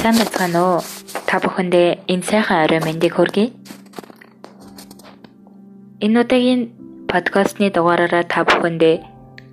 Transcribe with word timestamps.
Сайн 0.00 0.16
байна 0.16 0.60
уу? 0.64 0.80
Та 1.28 1.36
бүхэндээ 1.44 2.08
энэ 2.08 2.24
сайхан 2.24 2.64
орой 2.64 2.80
мэндийг 2.80 3.20
хүргэе. 3.20 3.52
Энэ 6.00 6.24
удаагийн 6.24 6.72
подкастны 7.04 7.68
дугаараараа 7.68 8.24
та 8.24 8.48
бүхэндээ 8.48 8.96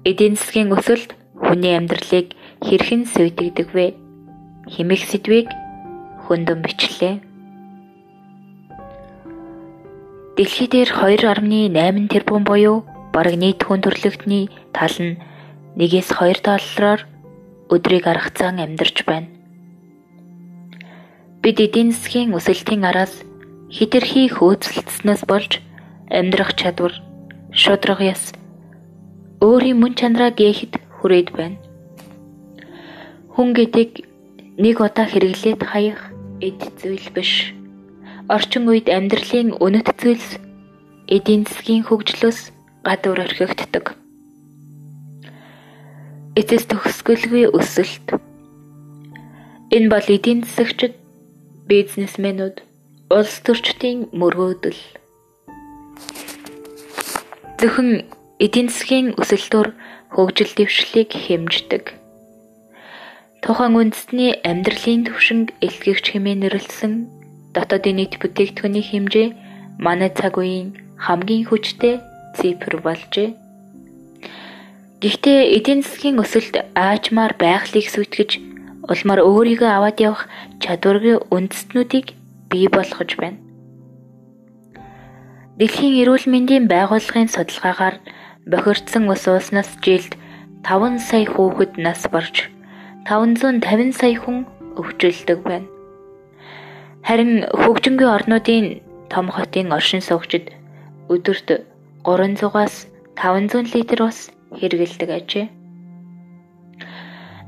эдийн 0.07 0.39
засгийн 0.39 0.71
өсөлт 0.71 1.20
хүний 1.36 1.75
амьдралыг 1.75 2.32
хэрхэн 2.64 3.04
сүйтгэдэг 3.12 3.75
вэ? 3.75 3.88
Химих 4.71 5.04
сэдвийг 5.12 5.52
хөндөм 6.32 6.64
бичлээ. 6.64 7.20
Дэлхий 10.39 10.68
дээр 10.71 10.96
2.8 10.96 12.07
тэрбум 12.07 12.48
буюу 12.48 12.88
бараг 13.11 13.36
нийт 13.36 13.68
хүн 13.68 13.84
төрөлхтний 13.84 14.48
тал 14.71 14.96
нь 14.96 15.20
1-2 15.75 16.39
доллараар 16.39 17.04
өдрийг 17.68 18.07
аргацсан 18.07 18.64
амьдарч 18.64 19.04
байна. 19.04 19.36
Бид 21.47 21.64
эдийн 21.64 21.96
засгийн 21.96 22.36
өсөлтийн 22.36 22.83
араас 22.83 23.24
хитрхи 23.71 24.28
хөөцөлдснөөс 24.36 25.21
болж 25.32 25.64
амьдрах 26.11 26.51
чадвар, 26.60 26.92
шудраг 27.55 28.04
яс 28.04 28.36
өөрийн 29.39 29.79
мөн 29.79 29.96
чанараа 29.96 30.36
гээхэд 30.36 30.75
хүрээд 31.00 31.29
байна. 31.39 31.55
Хүн 33.31 33.55
гэдэг 33.55 33.91
нэг 34.59 34.75
удаа 34.83 35.08
хэрэглээд 35.08 35.61
хаях 35.64 36.11
эд 36.44 36.59
зүйл 36.83 37.08
биш. 37.16 37.55
Орчин 38.27 38.67
үед 38.67 38.91
амьдралын 38.91 39.55
үнэт 39.55 39.88
зүйлс 40.03 40.44
эдийн 41.08 41.47
засгийн 41.47 41.88
хөгжлөөс 41.88 42.52
гадуур 42.83 43.23
орхигддог. 43.23 43.95
Эцэс 46.35 46.67
төгсгөлгүй 46.67 47.55
өсөлт. 47.55 48.19
Энэ 49.72 49.88
бол 49.88 50.07
эдийн 50.11 50.44
засагчид 50.44 51.06
бизнесмэнүүд, 51.67 52.63
улс 53.11 53.35
төрчдийн 53.45 54.07
мөргөөдөл. 54.19 54.81
Зөвхөн 57.59 57.91
эдийн 58.39 58.69
засгийн 58.71 59.07
өсөлтөөр 59.21 59.69
хөгжил 60.15 60.51
дэвшлиг 60.55 61.11
хэмждэг. 61.11 61.85
Тухайн 63.43 63.75
үндэсний 63.79 64.31
амьдралын 64.47 65.07
түвшинг 65.07 65.47
элтгэгч 65.65 66.05
хэмээн 66.15 66.41
нэрлсэн 66.47 66.93
дотоодын 67.55 67.97
нийт 67.99 68.13
бүтээгдэхүүний 68.21 68.85
хэмжээ 68.88 69.27
манай 69.81 70.11
цаг 70.13 70.38
үеийн 70.38 70.69
хамгийн 70.95 71.45
хүчтэй 71.49 71.95
цифр 72.38 72.81
болжээ. 72.85 73.35
Гэхдээ 75.01 75.39
эдийн 75.57 75.81
засгийн 75.85 76.17
өсөлт 76.23 76.55
аажмаар 76.73 77.33
байгалыг 77.38 77.85
сүйтгэж 77.89 78.31
улмаар 78.91 79.21
өөрийгөө 79.23 79.69
аваад 79.71 79.97
явах 79.99 80.23
чадваргүй 80.63 81.16
үндэстнүүдийг 81.35 82.16
бий 82.52 82.67
болгож 82.71 83.11
байна. 83.19 83.39
Дэлхийн 85.59 85.99
эрүүл 86.02 86.25
мэндийн 86.31 86.66
байгууллагын 86.71 87.27
судалгаагаар 87.33 87.95
бохирдсон 88.47 89.09
ус 89.11 89.23
ууснаас 89.27 89.71
жилд 89.83 90.13
5 90.63 91.02
сая 91.02 91.25
хүүхэд 91.25 91.81
нас 91.81 92.05
барж 92.13 92.47
550 93.09 93.91
сая 93.99 94.16
хүн 94.21 94.45
өвчлөлдөг 94.79 95.39
байна. 95.44 95.67
Харин 97.07 97.47
хөгжингүй 97.61 98.07
орнуудын 98.07 98.67
том 99.09 99.27
хотын 99.35 99.72
оршин 99.72 100.03
суугчид 100.03 100.51
өдөрт 101.09 101.49
300-аас 102.05 102.75
500 103.16 103.73
литр 103.75 103.99
ус 104.07 104.19
хэрэгэлдэг 104.59 105.09
ажээ. 105.09 105.56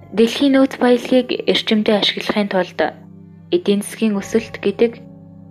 Дэлхийн 0.09 0.57
нөөц 0.57 0.81
баялагийг 0.81 1.45
эрчимдээ 1.45 2.01
ашиглахын 2.01 2.49
тулд 2.49 2.81
эдийн 3.53 3.85
засгийн 3.85 4.17
өсөлт 4.17 4.57
гэдэг 4.57 4.97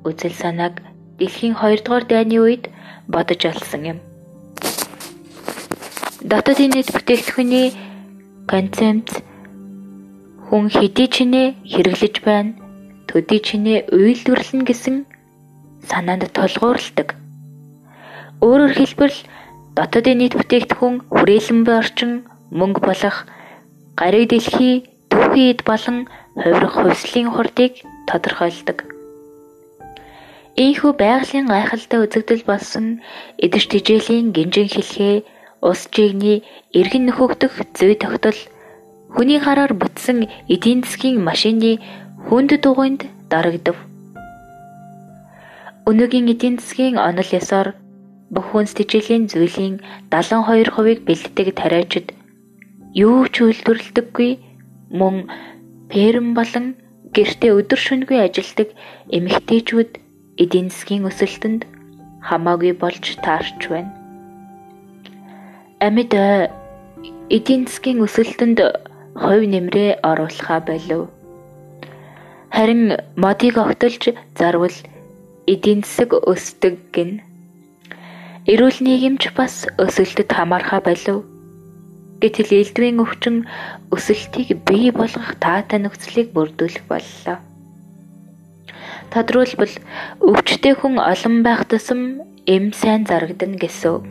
үзэл 0.03 0.35
санааг 0.35 0.83
дэлхийн 1.19 1.55
2 1.55 1.87
дугаар 1.87 2.05
дайны 2.11 2.43
үед 2.43 2.65
бодож 3.07 3.39
олсон 3.47 3.83
юм. 3.93 3.99
Дотоодын 6.27 6.75
нийт 6.75 6.91
бүтээгдэхүүний 6.91 7.69
концепц 8.51 9.23
хүн 10.51 10.67
хэдий 10.75 11.07
чинээ 11.07 11.49
хэрэглэж 11.63 12.17
байна, 12.27 12.59
төдий 13.07 13.39
чинээ 13.39 13.95
үйлдвэрлэнэ 13.95 14.67
гэсэн 14.67 14.97
санаанд 15.87 16.27
тулгуурладаг. 16.35 17.15
Өөрөөр 18.43 18.75
хэлбэл 18.75 19.17
дотоодын 19.79 20.19
нийт 20.19 20.35
бүтээгдэхүүн 20.35 20.97
хүрээлэн 21.15 21.61
буй 21.63 21.77
орчин 21.79 22.11
мөнгө 22.51 22.83
болох 22.83 23.19
гариг 23.99 24.31
дэлхий 24.31 24.87
түүхий 25.11 25.51
эд 25.53 25.61
болон 25.67 26.07
хувирах 26.39 26.75
хувьслын 26.79 27.29
хурдыг 27.35 27.73
тодорхойлдог. 28.07 28.79
Ийхүү 30.55 30.93
байгалийн 31.03 31.47
гайхалтай 31.51 31.99
үзэгдэл 32.07 32.45
болсон 32.47 33.03
эдэж 33.45 33.65
тижээлийн 33.71 34.31
гинжин 34.37 34.69
хэлхээ 34.71 35.17
ус 35.71 35.81
жигний 35.95 36.39
эргэн 36.79 37.05
нөхөгдөх 37.11 37.55
зүй 37.79 37.95
тогтол 37.99 38.39
хүний 39.15 39.41
гараар 39.43 39.75
бүтсэн 39.75 40.19
эдийн 40.55 40.87
засгийн 40.87 41.19
машины 41.29 41.83
хүнд 42.27 42.51
дугуйнд 42.63 43.03
дарагдав. 43.31 43.79
Өнөөгийн 45.91 46.31
эдийн 46.35 46.57
засгийн 46.63 46.97
онол 47.09 47.31
ёсоор 47.41 47.69
бүх 48.31 48.47
хүнс 48.51 48.73
тижээлийн 48.79 49.27
зүйлийн 49.31 49.75
72%-ыг 50.11 50.99
бэлддэг 51.07 51.49
тариачид 51.59 52.18
юу 52.95 53.29
ч 53.29 53.45
үйлдвэрлэдэггүй 53.45 54.33
мөн 54.97 55.29
перм 55.93 56.33
болон 56.33 56.77
гэртээ 57.13 57.53
өдөр 57.61 57.81
шөнөгүй 57.81 58.19
ажилдаг 58.25 58.69
эмэгтэйчүүд 59.13 59.91
эдийн 60.41 60.69
засгийн 60.73 61.05
өсөлтөнд 61.11 61.69
хамаагүй 62.25 62.73
болж 62.73 63.05
таарч 63.25 63.61
байна. 63.69 63.93
Амьд 65.85 66.13
эдийн 67.37 67.69
засгийн 67.69 68.01
өсөлтөнд 68.07 68.59
хувь 69.21 69.47
нэмрээ 69.53 70.01
оруулахаа 70.01 70.61
болов. 70.65 71.13
Харин 72.57 72.97
модыг 73.17 73.57
огтолж 73.61 74.17
зарвал 74.39 74.77
эдийн 75.47 75.85
засаг 75.85 76.17
өсдөг 76.33 76.77
гин. 76.95 77.21
Эрүүл 78.49 78.79
нийгэмч 78.81 79.37
бас 79.37 79.69
өсөлтөд 79.77 80.33
хамаархаа 80.33 80.81
болов 80.81 81.38
Гэтэл 82.19 82.51
элдвийн 82.51 82.99
өвчин 82.99 83.47
өсөлтийг 83.95 84.67
бий 84.67 84.91
болгох 84.91 85.39
таатай 85.39 85.79
нөхцөлийг 85.79 86.35
бүрдүүлэх 86.35 86.83
боллоо. 86.91 87.39
Тодруулбал 89.15 89.75
өвчтэй 90.19 90.75
хүн 90.75 90.99
олон 90.99 91.47
байх 91.47 91.63
тусам 91.71 92.27
эм 92.51 92.75
сайн 92.75 93.07
зарагдана 93.07 93.55
гэсэн 93.63 93.91
үг. 93.95 94.09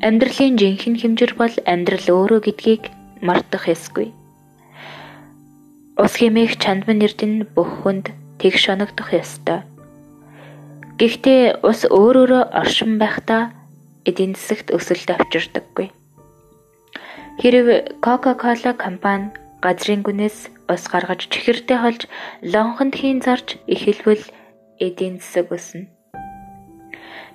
Амьдралын 0.00 0.56
жинхэнэ 0.56 1.00
хэмжир 1.04 1.32
бол 1.36 1.54
амьдрал 1.68 2.08
өөрөө 2.08 2.40
гэдгийг 2.48 2.82
мартах 3.20 3.68
ёсгүй. 3.68 4.12
Ус 5.96 6.12
хэмээх 6.16 6.56
чандман 6.56 7.04
эрдэнэ 7.04 7.48
бүх 7.56 7.84
хүнд 7.84 8.12
тэг 8.40 8.56
шоногдох 8.56 9.12
ёстой. 9.12 9.64
Гэхдээ 11.00 11.60
ус 11.64 11.84
өөрөөрөө 11.88 12.42
оршин 12.56 12.96
байхдаа 13.00 13.52
эдийн 14.08 14.36
засагт 14.36 14.72
өсөлт 14.76 15.08
авчирдаггүй. 15.12 15.95
Хэрэг 17.40 18.00
Coca-Cola 18.04 18.72
компани 18.72 19.28
газрын 19.60 20.00
гүнээс 20.06 20.38
ус 20.72 20.82
гаргаж 20.92 21.28
чихэртэй 21.32 21.78
холж 21.84 22.02
лонхонд 22.40 22.94
хийн 22.96 23.20
зарж 23.20 23.60
эхэлвэл 23.74 24.24
эдийн 24.80 25.20
засаг 25.20 25.52
өснө. 25.52 25.84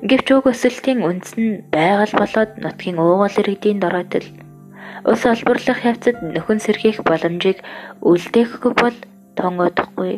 Гэвч 0.01 0.27
уг 0.33 0.45
өсөлтийн 0.49 1.05
үндэс 1.05 1.33
нь 1.37 1.61
байгаль 1.69 2.17
болоод 2.17 2.51
нутгийн 2.57 2.97
уугуул 2.97 3.35
иргэдийн 3.41 3.77
дороотол 3.77 4.25
ус 5.05 5.21
олборлох 5.33 5.79
явцад 5.85 6.17
нөхөн 6.33 6.59
сэргийх 6.65 7.05
боломжийг 7.05 7.61
үлдээхгүй 8.01 8.73
бол 8.81 8.97
тон 9.37 9.61
удахгүй 9.61 10.13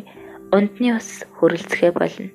ундны 0.56 0.96
ус 0.96 1.28
хөрөлцөхэ 1.36 1.92
болно. 1.92 2.32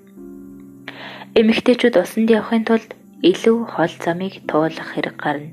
Эмэгтэйчүүд 1.39 1.95
усанд 1.97 2.29
явахын 2.29 2.65
тулд 2.69 2.89
илүү 3.25 3.57
хол 3.73 3.93
замыг 4.05 4.33
туулах 4.49 4.89
хэрэг 4.93 5.17
гарна. 5.17 5.49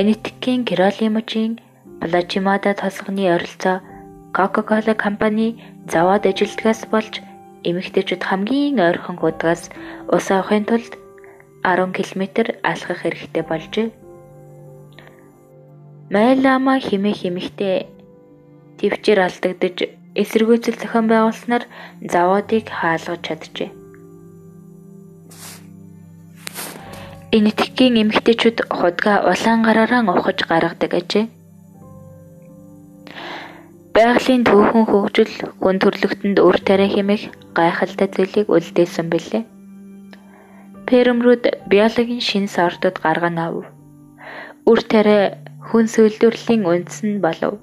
Энэтхэгийн 0.00 0.64
Киролимужийн 0.64 1.52
Плажимада 2.00 2.72
тосгоны 2.72 3.24
ойролцоо 3.34 3.76
Coca-Cola 4.36 4.94
компани 5.04 5.48
завод 5.92 6.24
ажилтгаас 6.30 6.80
болж 6.92 7.14
эмэгтэйчүүд 7.68 8.22
хамгийн 8.28 8.80
ойрхон 8.88 9.16
хуудгаас 9.20 9.62
ус 10.16 10.26
авахын 10.32 10.64
тулд 10.64 10.92
10 11.60 11.92
км 11.96 12.22
алхах 12.70 13.00
хэрэгтэй 13.04 13.44
болжээ. 13.50 13.88
Майлама 16.14 16.74
химээ 16.86 17.14
химэгтэй 17.20 17.76
төвчээр 18.80 19.20
алдагдж 19.28 19.78
эсэргүүцэл 20.22 20.80
зохион 20.80 21.06
байгуулснаар 21.12 21.64
заводыг 22.12 22.64
хаалгаж 22.78 23.20
чаджээ. 23.28 23.81
Энэтхэгийн 27.32 27.96
эмэгтэйчүүд 28.02 28.58
худгаа 28.78 29.24
улаан 29.32 29.60
гараараа 29.64 30.04
ухаж 30.04 30.38
гаргадаг 30.50 30.92
ажээ. 31.00 31.24
Байгалийн 33.96 34.44
түүхэн 34.44 34.84
хөгжил 34.88 35.32
хүн 35.56 35.76
төрлөختөнд 35.80 36.38
үр 36.44 36.56
тариа 36.60 36.92
хэмээх 36.92 37.32
гайхалтай 37.56 38.08
зүйлийг 38.12 38.52
үлдээсэн 38.52 39.08
билээ. 39.08 39.48
Пермрүүд 40.84 41.44
биологийн 41.72 42.20
шин 42.28 42.46
сортод 42.52 43.00
гарган 43.00 43.40
ав. 43.40 43.64
Үр 44.68 44.80
тариа 44.92 45.40
хүн 45.72 45.88
сөүлдвэрлэлийн 45.88 46.68
үндсэн 46.68 47.24
болов. 47.24 47.56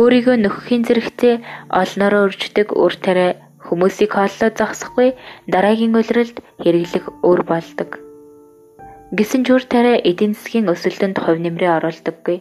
Өөрийгөө 0.00 0.36
нөхөхийн 0.40 0.88
зэрэгцээ 0.88 1.34
олноороо 1.68 2.32
үрждэг 2.32 2.72
үр 2.72 2.96
тариа 2.96 3.36
хүмүүсийг 3.60 4.16
хооллоо 4.16 4.50
зогсохгүй 4.56 5.08
дараагийн 5.52 5.92
улиралд 6.00 6.36
хэрэглэх 6.64 7.04
өр 7.20 7.44
болдог. 7.44 8.05
Гэсэн 9.16 9.48
ч 9.48 9.56
үр 9.56 9.64
тариа 9.64 9.96
эдийн 10.10 10.36
засгийн 10.36 10.68
өсөлтөнд 10.68 11.16
хувь 11.16 11.40
нэмрээ 11.40 11.72
оруулдаггүй. 11.80 12.38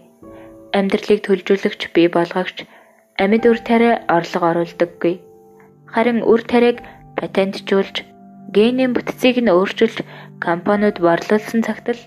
Амьдралыг 0.75 1.23
төлжүүлэгч 1.23 1.81
бий 1.95 2.11
болгогч 2.11 2.67
амьд 3.15 3.43
үр 3.47 3.59
тариа 3.63 4.03
орлого 4.11 4.51
оруулдаггүй. 4.51 5.23
Харин 5.87 6.19
үр 6.27 6.43
тариаг 6.43 6.83
патентжуулж 7.15 8.03
генийн 8.51 8.91
бүтцийг 8.91 9.39
нь 9.39 9.53
өөрчилж 9.55 10.03
компаниуд 10.43 10.99
борлуулсан 10.99 11.63
цагт 11.63 11.95
л 11.95 12.01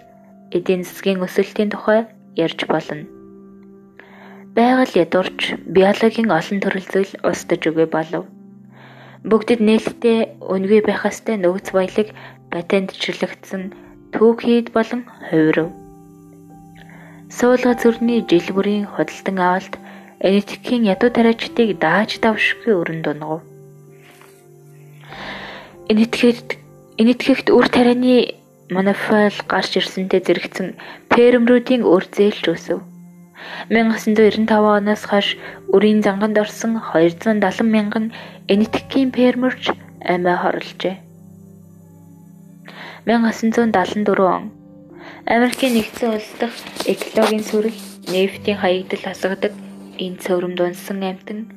эдийн 0.53 0.85
засгийн 0.85 1.25
өсөлтийн 1.25 1.73
тухай 1.73 2.05
ярьж 2.37 2.61
болно. 2.69 3.09
Байгаль 4.53 5.00
ядуурч 5.00 5.56
биологийн 5.64 6.29
олон 6.29 6.59
төрөл 6.61 6.88
зүйл 6.93 7.12
устж 7.25 7.62
өгөө 7.73 7.88
болов. 7.88 8.29
Бүгдэд 9.25 9.64
нээлттэй 9.64 10.19
үнгүй 10.44 10.81
байх 10.85 11.09
ёстой 11.09 11.41
нөөц 11.41 11.73
баялаг 11.73 12.12
патентчлагдсан 12.53 13.88
түүхийд 14.14 14.72
болон 14.76 15.05
хувирв. 15.28 15.69
Суулга 17.28 17.75
зүрхний 17.76 18.25
жил 18.31 18.49
бүрийн 18.56 18.87
худалдан 18.88 19.38
авалт 19.38 19.75
энэтхэгийн 20.28 20.88
ядуу 20.94 21.10
тариачдыг 21.12 21.78
дааж 21.84 22.19
давшгүй 22.25 22.72
өрн 22.81 23.00
дунгав. 23.05 23.40
Энэтхэгт 25.93 26.56
энэтхэгт 27.00 27.46
үр 27.56 27.66
тарианы 27.69 28.34
монофол 28.75 29.37
гарч 29.52 29.76
ирсэнтэй 29.78 30.20
зэрэгцэн 30.25 30.69
фермрүүдийн 31.12 31.82
үр 31.84 32.04
зээлч 32.16 32.44
өсөв. 32.54 32.81
1995 33.70 34.50
оноос 34.50 35.02
хойш 35.06 35.28
үрийн 35.75 36.00
занганд 36.02 36.37
орсон 36.43 36.81
270 36.81 37.62
мянган 37.75 38.06
энэтхэгийн 38.52 39.11
фермерч 39.16 39.70
амиа 40.02 40.37
хорлжээ. 40.43 41.07
1974 43.08 44.20
он 44.20 44.52
Америкийн 45.25 45.72
нэгдсэн 45.81 46.12
улс 46.12 46.28
дахь 46.37 46.60
экологийн 46.84 47.40
сүрэг 47.40 47.72
нефтийн 48.12 48.60
хаягдал 48.60 49.00
хасгадаг 49.00 49.52
энэ 49.96 50.20
цөврөм 50.20 50.52
дунсан 50.52 51.00
амтан 51.00 51.49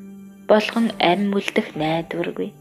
болгон 0.47 0.95
ам 1.03 1.35
үлдэх 1.35 1.75
найдваргүй. 1.75 2.55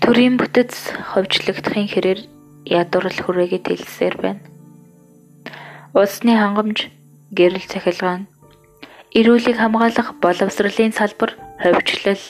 Төрийн 0.00 0.40
бүтэц 0.40 0.72
ховжлогдохын 1.12 1.88
хэрээр 1.92 2.20
ядуурл 2.64 3.20
хүрээгээ 3.20 3.60
тэлсээр 3.60 4.16
байна. 4.24 4.40
Улсны 5.92 6.32
хангамж, 6.40 6.88
гэрэл 7.36 7.68
цахилгаан, 7.68 8.32
эрүүлийг 9.12 9.60
хамгаалах 9.60 10.16
боловсролын 10.24 10.96
салбар, 10.96 11.36
ховчлол, 11.60 12.24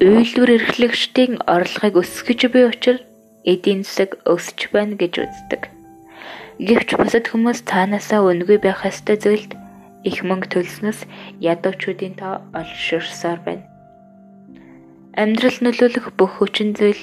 үйлдвэр 0.00 0.50
эрхлэгчдийн 0.56 1.44
орлогыг 1.44 2.00
өсгөж 2.00 2.48
буй 2.48 2.64
учраас 2.72 3.04
эдийн 3.44 3.84
засаг 3.84 4.16
өсөж 4.24 4.72
байна 4.72 4.96
гэж 4.96 5.28
үздэг. 5.28 5.68
Гэвч 6.56 6.96
бусад 6.96 7.28
хүмүүс 7.28 7.68
цаанаасаа 7.68 8.24
үнгүй 8.24 8.64
байх 8.64 8.80
ёстой 8.88 9.20
зүйлд 9.20 9.52
их 10.08 10.24
мөнгө 10.24 10.48
төлснөс 10.56 11.04
ядуучуудын 11.44 12.16
тоо 12.16 12.40
олширсаар 12.56 13.44
байна. 13.44 13.68
Амьдрал 15.20 15.58
нөлөөлөх 15.60 16.16
бүх 16.16 16.32
хүчин 16.40 16.72
зүйл 16.72 17.02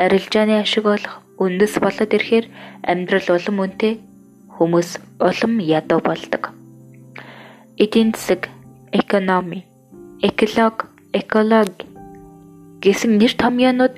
арилжааны 0.00 0.56
ашиг 0.64 0.88
болох 0.88 1.20
үндэс 1.36 1.84
болоод 1.84 2.16
ирэхээр 2.16 2.46
амьдрал 2.80 3.28
улам 3.36 3.56
үнэтэй 3.60 4.00
хүмүүс 4.56 5.20
улам 5.20 5.60
ядуу 5.60 6.00
болдог. 6.00 6.56
Эдийн 7.76 8.16
засаг, 8.16 8.48
экономи, 8.96 9.68
эколог, 10.24 10.88
экологи 11.12 11.97
гэсэн 12.82 13.18
нэр 13.18 13.32
томьёонууд 13.42 13.94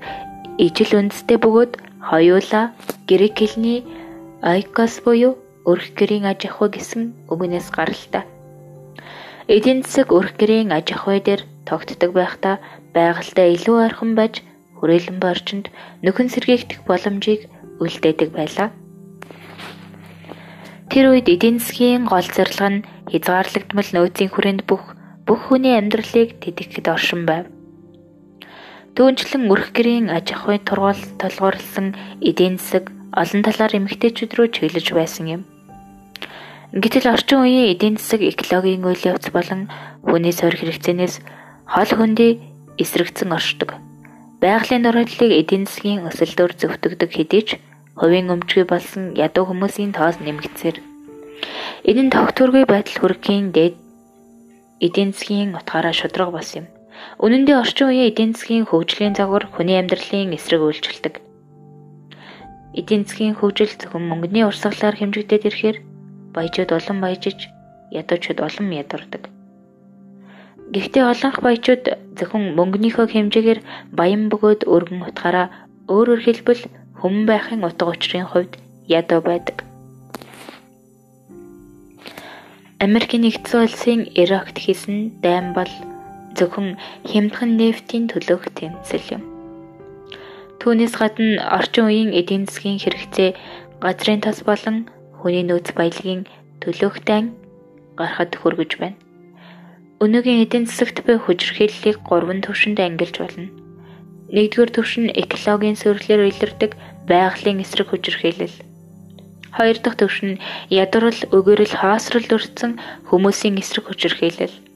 ижил 0.56 0.92
үндэстэй 1.00 1.38
бөгөөд 1.40 1.72
хоёулаа 2.08 2.72
грек 3.08 3.36
хэлний 3.36 3.84
айкос 4.40 5.04
буюу 5.04 5.36
өрх 5.70 5.92
гэрийн 5.98 6.24
аж 6.24 6.40
ахуй 6.48 6.68
гэсэн 6.72 7.02
үгнээс 7.32 7.68
гаралтай. 7.76 8.24
Эдийн 9.48 9.84
засаг 9.84 10.08
өрх 10.16 10.32
гэрийн 10.40 10.72
аж 10.72 10.86
ахуй 10.96 11.20
дээр 11.20 11.42
тогтдог 11.68 12.10
байхдаа 12.16 12.56
байгальтай 12.96 13.52
илүү 13.56 13.76
ойрхон 13.84 14.12
байж 14.16 14.40
хүрээлэн 14.80 15.18
борчинд 15.20 15.66
нөхөн 16.04 16.28
сэргээгдэх 16.32 16.80
боломжийг 16.88 17.52
үлдээдэг 17.84 18.30
байлаа. 18.32 18.68
Тэр 20.88 21.04
үед 21.12 21.28
эдийн 21.28 21.60
засгийн 21.60 22.08
гол 22.08 22.24
зорилго 22.24 22.68
нь 22.72 22.84
хязгаарлагдмал 23.12 23.90
нөөцийн 23.92 24.30
хүрээнд 24.32 24.62
бүх 24.64 24.96
бүх 25.28 25.40
хүний 25.52 25.76
амьдралыг 25.76 26.40
тэтгэхэд 26.42 26.86
оршин 26.88 27.22
байв. 27.28 27.59
Түүнчлэн 29.00 29.48
өрх 29.48 29.72
гэрийн 29.72 30.12
аж 30.12 30.36
ахуй 30.36 30.60
тургуул 30.60 31.00
толгуурлсан 31.16 31.96
эдийн 32.20 32.60
засаг 32.60 32.92
олон 33.16 33.40
талаар 33.40 33.72
эмгтээчүүд 33.72 34.32
рүү 34.36 34.48
чиглэж 34.52 34.92
байсан 34.92 35.24
юм. 35.40 35.42
Гэтэл 36.76 37.08
орчин 37.08 37.40
үеийн 37.40 37.72
эдийн 37.72 37.96
засаг 37.96 38.20
экологийн 38.20 38.84
үйл 38.84 39.00
явц 39.08 39.32
болон 39.32 39.72
хүний 40.04 40.36
сорь 40.36 40.52
хэрэгцээнээс 40.52 41.24
хол 41.64 41.90
хөндий 41.96 42.44
эсрэгцэн 42.76 43.32
оршдог. 43.32 43.80
Байгалийн 44.44 44.84
нөрөллийг 44.84 45.32
эдийн 45.32 45.64
засгийн 45.64 46.04
өсөлтөөр 46.04 46.52
зөвтгдөг 46.60 47.08
хэдий 47.08 47.42
ч 47.48 47.48
хувийн 47.96 48.28
өмчгөө 48.28 48.68
болсон 48.68 49.16
ядуу 49.16 49.48
хүмүүсийн 49.48 49.96
тоос 49.96 50.20
нэмэгдсээр 50.20 50.76
энэ 51.88 52.02
нь 52.04 52.12
тогтворгүй 52.12 52.68
байдал 52.68 53.00
хүргэхийн 53.00 53.48
дээд 53.56 53.80
эдийн 54.84 55.16
засгийн 55.16 55.56
утгаараа 55.56 55.96
шудраг 55.96 56.36
болсон 56.36 56.68
юм. 56.68 56.79
Үнэн 57.20 57.44
дээр 57.44 57.60
орчин 57.60 57.88
үеийн 57.92 58.08
эдийн 58.10 58.32
засгийн 58.32 58.66
хөгжлийн 58.68 59.14
загвар 59.16 59.44
хүний 59.50 59.76
амьдралын 59.76 60.36
эсрэг 60.36 60.60
үйлчилдэг. 60.64 61.14
Эдийн 62.74 63.04
засгийн 63.04 63.36
хөгжил 63.36 63.72
зөвхөн 63.76 64.04
мөнгөний 64.08 64.44
урсгалаар 64.46 64.96
хэмжигдээд 64.96 65.48
ирэхээр 65.48 65.78
баяжууд 66.34 66.70
улам 66.72 66.98
баяжиж, 67.04 67.50
ядуучууд 67.90 68.38
улам 68.40 68.68
ядардаг. 68.72 69.22
Гэхдээ 70.70 71.04
олонх 71.12 71.38
баячууд 71.42 71.84
зөвхөн 72.14 72.54
мөнгөнийхөө 72.54 73.06
хэмжээгээр 73.10 73.60
баян 73.90 74.30
бөгөөд 74.30 74.70
өргөн 74.70 75.02
утгаараа 75.02 75.46
өөрөөр 75.90 76.20
хэлбэл 76.22 76.62
хүм 77.02 77.26
байхын 77.26 77.66
утга 77.66 77.90
учирын 77.90 78.30
хувьд 78.30 78.54
ядуу 78.86 79.18
байдаг. 79.18 79.66
Америкийн 82.78 83.26
нэгдсэн 83.26 83.60
улсын 83.66 84.00
Иракт 84.14 84.56
хийсэн 84.62 85.18
дайм 85.20 85.52
бол 85.58 85.68
зөвхөн 86.40 86.80
хямдхан 87.04 87.60
нефтийн 87.60 88.08
төлөөх 88.08 88.48
тэмцэл 88.56 89.20
юм. 89.20 89.22
Түүнээс 90.60 90.94
гадна 90.96 91.40
орчин 91.56 91.88
үеийн 91.88 92.10
эдийн 92.16 92.44
засгийн 92.48 92.80
хэрэгцээ 92.80 93.30
газрын 93.84 94.20
тас 94.24 94.40
болон 94.44 94.88
хүний 95.20 95.44
нөөц 95.44 95.72
баялагын 95.76 96.24
төлөөх 96.60 97.00
дан 97.08 97.32
гарахад 97.96 98.36
хүргэж 98.36 98.72
байна. 98.80 99.00
Өнөөгийн 100.04 100.44
эдийн 100.44 100.64
засагт 100.68 101.04
буй 101.04 101.16
хүчирхийллийг 101.20 102.00
гурван 102.08 102.40
түвшинд 102.44 102.80
ангилж 102.80 103.16
болно. 103.20 103.48
Нэгдүгээр 104.32 104.70
түвшин 104.72 105.06
экологийн 105.12 105.76
сөрөглөөр 105.80 106.28
илэрдэг 106.32 106.72
байгалийн 107.08 107.60
эсрэг 107.64 107.92
хүчирхийлэл. 107.92 108.56
Хоёр 109.56 109.76
дахь 109.82 109.98
түвшин 109.98 110.38
ядуурл, 110.70 111.20
өгөөрөл, 111.36 111.74
хаосрал 111.80 112.28
өртсөн 112.36 112.78
хүмүүсийн 113.10 113.58
эсрэг 113.58 113.90
хүчирхийлэл. 113.90 114.69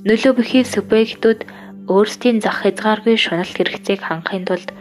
Нөлөө 0.00 0.32
бүхий 0.32 0.64
субъектууд 0.64 1.44
өөрсдийн 1.84 2.40
зах 2.40 2.64
хязгааргүй 2.64 3.20
шуналт 3.20 3.52
хэрэгцээг 3.52 4.00
хангахын 4.00 4.48
тулд 4.48 4.72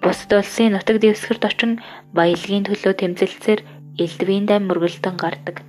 бусад 0.00 0.32
улсын 0.32 0.72
нутаг 0.72 0.96
дэвсгэрт 1.04 1.44
очин 1.44 1.72
баялагын 2.16 2.64
төлөө 2.64 2.94
тэмцэлцээр 2.96 3.60
элдвийн 4.00 4.48
дай 4.48 4.56
мөргөлдөн 4.64 5.16
гардаг. 5.20 5.60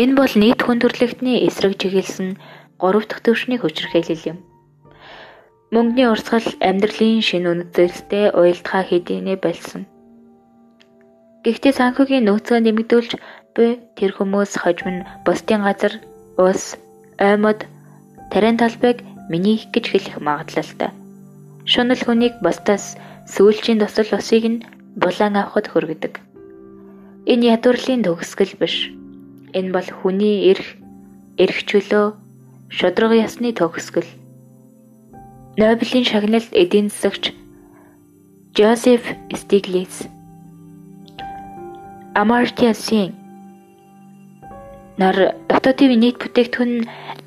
Энэ 0.00 0.16
бол 0.16 0.32
нийт 0.32 0.64
хүн 0.64 0.80
төрөлхтний 0.80 1.44
эсрэг 1.44 1.76
чиглэсэн 1.76 2.40
гурав 2.80 3.04
дахь 3.04 3.20
төвшний 3.20 3.60
хүчирхийлэл 3.60 4.32
юм. 4.32 4.38
Мөнгөний 5.76 6.08
урсгал 6.08 6.48
амьдралын 6.64 7.20
шинэ 7.20 7.48
үнэт 7.52 7.70
зүйлстэй 7.76 8.32
уялдхаа 8.32 8.88
хэдийнэ 8.88 9.36
болсон. 9.44 9.84
Гэхдээ 11.44 11.72
санхүүгийн 11.76 12.24
нөөцөө 12.24 12.58
нэмэгдүүлж 12.64 13.12
буй 13.54 13.80
тэр 13.96 14.12
хүмүүс 14.16 14.52
хожим 14.62 14.88
нь 15.02 15.06
бусдын 15.24 15.62
газар, 15.66 15.94
ус, 16.40 16.76
оймод, 17.20 17.68
тарийн 18.32 18.56
талбайг 18.56 19.04
миний 19.28 19.56
их 19.60 19.68
гэж 19.74 19.84
хэлэх 19.92 20.16
магадлалтай. 20.20 20.90
Шунал 21.64 22.00
хүнийг 22.00 22.34
бусдаас 22.44 22.96
сүүлчийн 23.28 23.78
тусал 23.80 24.10
усыг 24.18 24.44
нь 24.48 24.64
булан 24.96 25.36
авахд 25.36 25.68
хүргэдэг. 25.70 26.20
Энэ 27.28 27.54
ядуурлын 27.54 28.02
төгсгөл 28.02 28.54
биш. 28.58 28.90
Энэ 29.54 29.70
бол 29.70 29.88
хүний 29.88 30.50
эрх, 30.50 30.66
эрх 31.38 31.58
чөлөө, 31.68 32.16
шудраг 32.72 33.12
ясны 33.14 33.52
төгсгөл. 33.52 34.08
Нобелийн 35.60 36.08
шагналд 36.08 36.48
эдийн 36.56 36.88
засагч 36.88 37.36
Жозеф 38.56 39.04
Стиглиц 39.32 40.08
Амартья 42.14 42.72
Син 42.74 43.21
нар 45.00 45.16
дотоодын 45.48 46.00
нийт 46.00 46.16
бүтээгдэхүүн 46.20 46.72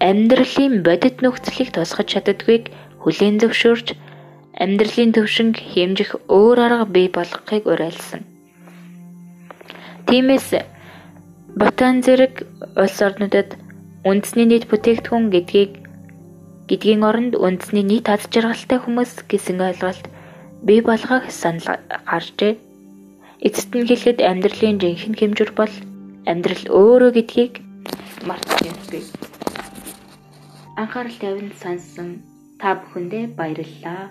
амьдралын 0.10 0.74
бодит 0.86 1.22
нөхцөлийг 1.25 1.69
тусгаж 1.74 2.07
чаддаггүйг 2.13 2.69
хүлээн 3.01 3.41
зөвшөөрч 3.41 3.88
амьдралын 4.63 5.12
төвшинг 5.17 5.55
хэмжих 5.74 6.12
өөр 6.29 6.57
арга 6.65 6.86
бий 6.95 7.07
болгохыг 7.10 7.63
уриалсан. 7.65 8.22
Тиймээс 10.07 10.48
Ботан 11.55 12.03
зэрэг 12.05 12.45
улс 12.75 12.98
орнуудад 13.01 13.55
үндэсний 14.03 14.45
нийт 14.45 14.67
бүтээгдэхүүн 14.69 15.31
гэдгийг 15.34 15.72
гэдгийн 16.69 17.01
оронд 17.10 17.34
үндэсний 17.45 17.86
нийт 17.88 18.12
аз 18.13 18.27
жаргалтай 18.34 18.79
хүмүүс 18.84 19.25
гэсэн 19.31 19.63
ойлголт 19.63 20.05
бий 20.67 20.81
болгох 20.86 21.25
санал 21.31 21.79
гарчээ. 22.10 22.53
Эцэст 23.48 23.72
нь 23.74 23.88
хэлэхэд 23.88 24.19
амьдралын 24.19 24.77
жинхэнэ 24.84 25.17
хэмжүүр 25.19 25.51
бол 25.55 25.74
амьдрал 26.25 26.65
өөрөө 26.74 27.12
гэдгийг 27.17 27.53
мартчихгүй. 28.27 29.03
Анхаарал 30.82 31.17
тавьж 31.22 31.53
сонссон 31.62 32.10
та 32.60 32.74
бүхэндээ 32.79 33.24
баярлалаа. 33.38 34.10